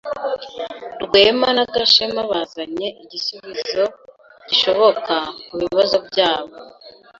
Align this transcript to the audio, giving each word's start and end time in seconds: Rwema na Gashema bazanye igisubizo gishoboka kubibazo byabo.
Rwema 1.03 1.49
na 1.57 1.63
Gashema 1.73 2.21
bazanye 2.31 2.87
igisubizo 3.03 3.83
gishoboka 4.47 5.15
kubibazo 5.47 5.97
byabo. 6.07 6.53